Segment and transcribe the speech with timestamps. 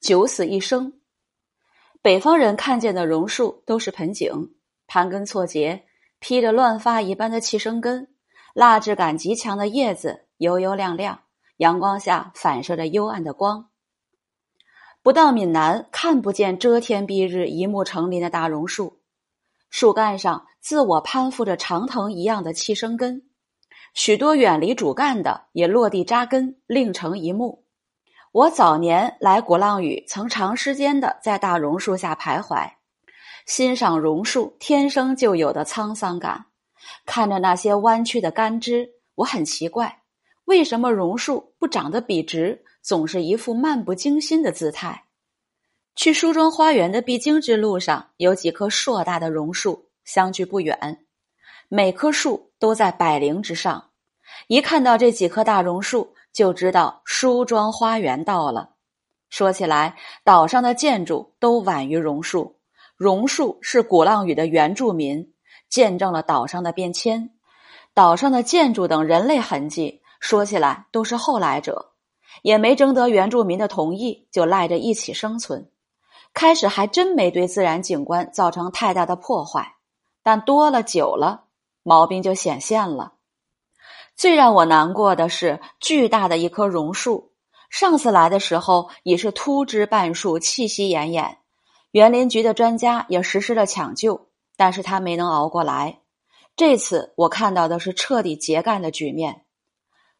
[0.00, 0.94] 九死一生。
[2.00, 4.54] 北方人看见的榕树都是盆景，
[4.86, 5.84] 盘根错节，
[6.18, 8.08] 披着乱发一般的气生根，
[8.54, 11.20] 蜡质感极强的叶子油油亮亮，
[11.58, 13.68] 阳光下反射着幽暗的光。
[15.02, 19.00] 不到闽南，看不见遮天蔽日、一目成林的大榕树，
[19.68, 23.28] 树干上自我攀附着长藤一样的气生根，
[23.92, 27.66] 许多远离主干的也落地扎根，另成一木。
[28.32, 32.70] 我早年来鼓浪屿，曾长时间的在大榕树下徘徊，
[33.44, 36.46] 欣赏榕树天生就有的沧桑感。
[37.04, 40.02] 看着那些弯曲的干枝，我很奇怪，
[40.44, 45.06] 为什么榕树不长得笔直，总是一副漫不经心的姿态？
[45.96, 51.04] 去梳妆花园的必经之路上，有几棵硕大的榕树，相距不远，
[51.68, 53.90] 每棵树都在百龄之上。
[54.46, 58.70] 一看到这几棵大榕树，就知道梳妆花园到了。
[59.28, 62.56] 说起来，岛上的建筑都晚于榕树。
[62.96, 65.32] 榕树是鼓浪屿的原住民，
[65.68, 67.30] 见证了岛上的变迁。
[67.94, 71.92] 岛上的建筑等人类痕迹，说起来都是后来者，
[72.42, 75.70] 也没征得原住民的同意，就赖着一起生存。
[76.34, 79.76] 开始还真没对自然景观造成太大的破坏，
[80.22, 81.44] 但多了久了，
[81.82, 83.14] 毛病就显现了。
[84.20, 87.32] 最让我难过的是，巨大的一棵榕树，
[87.70, 91.36] 上次来的时候已是秃枝半树，气息奄奄。
[91.90, 96.00] 园林局的专家也实施了抢救，但是他没能熬过来。
[96.54, 99.46] 这次我看到的是彻底截干的局面。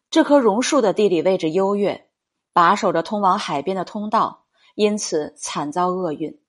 [0.09, 2.07] 这棵榕树的地理位置优越，
[2.53, 6.39] 把守着通往海边的通道，因此惨遭厄运。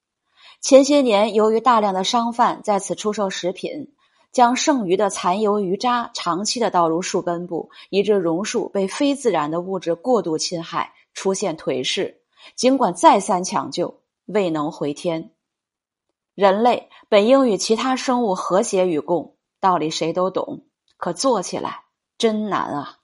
[0.63, 3.93] 前些年，由于大量的商贩在此出售食品。
[4.33, 12.23] 将剩余的残油余渣长期的倒入树根部，以致榕树被非自然的物质过度侵害，出现颓势。
[12.57, 15.31] 尽管再三抢救，未能回天。
[16.35, 20.65] 人类本应与其他生物和谐与共，道理谁都懂，
[20.97, 21.85] 可做起来
[22.17, 23.02] 真难啊！